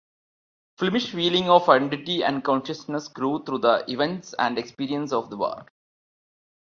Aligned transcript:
Flemish 0.79 1.11
feeling 1.11 1.47
of 1.47 1.69
identity 1.69 2.23
and 2.23 2.43
consciousness 2.43 3.07
grew 3.07 3.43
through 3.43 3.59
the 3.59 3.83
events 3.87 4.33
and 4.39 4.57
experiences 4.57 5.13
of 5.13 5.31
war. 5.37 5.67